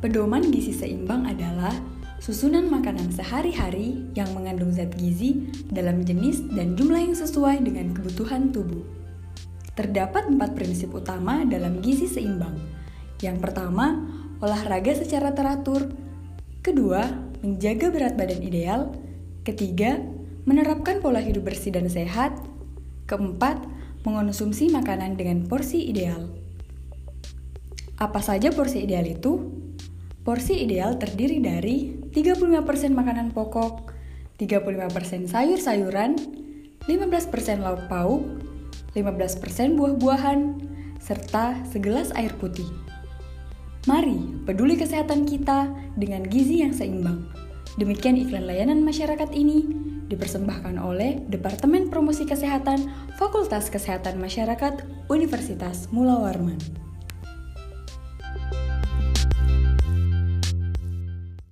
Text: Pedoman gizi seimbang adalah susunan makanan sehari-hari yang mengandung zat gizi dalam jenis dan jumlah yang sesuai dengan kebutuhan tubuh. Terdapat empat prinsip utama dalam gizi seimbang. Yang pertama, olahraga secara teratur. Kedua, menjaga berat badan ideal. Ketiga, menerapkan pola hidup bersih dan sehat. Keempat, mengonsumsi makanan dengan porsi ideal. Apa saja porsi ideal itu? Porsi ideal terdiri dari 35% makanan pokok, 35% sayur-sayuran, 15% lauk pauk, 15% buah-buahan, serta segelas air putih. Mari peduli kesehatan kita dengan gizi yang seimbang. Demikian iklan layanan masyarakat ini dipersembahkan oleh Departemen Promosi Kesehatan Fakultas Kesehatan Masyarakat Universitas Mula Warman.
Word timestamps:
Pedoman 0.00 0.48
gizi 0.48 0.72
seimbang 0.72 1.28
adalah 1.28 1.76
susunan 2.24 2.72
makanan 2.72 3.12
sehari-hari 3.12 4.00
yang 4.16 4.32
mengandung 4.32 4.72
zat 4.72 4.96
gizi 4.96 5.52
dalam 5.68 6.00
jenis 6.08 6.40
dan 6.56 6.72
jumlah 6.72 7.04
yang 7.04 7.12
sesuai 7.12 7.60
dengan 7.60 7.92
kebutuhan 7.92 8.48
tubuh. 8.48 8.80
Terdapat 9.76 10.32
empat 10.32 10.56
prinsip 10.56 10.96
utama 10.96 11.44
dalam 11.44 11.84
gizi 11.84 12.08
seimbang. 12.08 12.56
Yang 13.20 13.44
pertama, 13.44 14.00
olahraga 14.40 14.96
secara 14.96 15.36
teratur. 15.36 15.92
Kedua, 16.64 17.04
menjaga 17.44 17.92
berat 17.92 18.16
badan 18.16 18.40
ideal. 18.40 18.96
Ketiga, 19.44 20.00
menerapkan 20.48 21.04
pola 21.04 21.20
hidup 21.20 21.44
bersih 21.44 21.76
dan 21.76 21.92
sehat. 21.92 22.32
Keempat, 23.04 23.68
mengonsumsi 24.08 24.72
makanan 24.72 25.20
dengan 25.20 25.44
porsi 25.44 25.92
ideal. 25.92 26.32
Apa 28.00 28.24
saja 28.24 28.48
porsi 28.48 28.88
ideal 28.88 29.04
itu? 29.04 29.60
Porsi 30.20 30.68
ideal 30.68 31.00
terdiri 31.00 31.40
dari 31.40 31.96
35% 32.12 32.92
makanan 32.92 33.32
pokok, 33.32 33.96
35% 34.36 35.24
sayur-sayuran, 35.32 36.12
15% 36.84 37.64
lauk 37.64 37.88
pauk, 37.88 38.22
15% 38.92 39.80
buah-buahan, 39.80 40.40
serta 41.00 41.56
segelas 41.72 42.12
air 42.12 42.36
putih. 42.36 42.68
Mari 43.88 44.44
peduli 44.44 44.76
kesehatan 44.76 45.24
kita 45.24 45.72
dengan 45.96 46.28
gizi 46.28 46.60
yang 46.60 46.76
seimbang. 46.76 47.24
Demikian 47.80 48.20
iklan 48.20 48.44
layanan 48.44 48.84
masyarakat 48.84 49.32
ini 49.32 49.64
dipersembahkan 50.12 50.76
oleh 50.76 51.24
Departemen 51.32 51.88
Promosi 51.88 52.28
Kesehatan 52.28 52.92
Fakultas 53.16 53.72
Kesehatan 53.72 54.20
Masyarakat 54.20 54.84
Universitas 55.08 55.88
Mula 55.88 56.20
Warman. 56.20 56.89